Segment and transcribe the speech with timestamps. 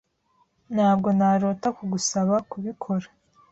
[0.75, 3.07] Ntabwo narota kugusaba kubikora.